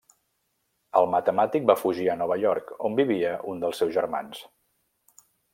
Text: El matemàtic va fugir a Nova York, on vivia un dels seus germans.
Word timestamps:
El 1.01 1.09
matemàtic 1.15 1.67
va 1.73 1.75
fugir 1.83 2.09
a 2.13 2.17
Nova 2.23 2.39
York, 2.45 2.73
on 2.89 2.97
vivia 3.03 3.37
un 3.55 3.63
dels 3.67 3.83
seus 3.85 3.97
germans. 3.99 4.43